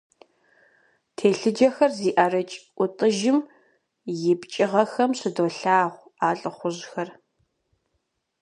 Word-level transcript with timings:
Телъыджэхэр 1.15 1.91
зи 1.99 2.11
ӀэрыкӀ 2.15 2.55
ӀутӀыжым 2.77 3.37
и 4.31 4.33
пкӀыгъэхэм 4.39 5.11
щыдолъагъу 5.19 6.05
а 6.25 6.27
лӀыхъужьхэр. 6.39 7.09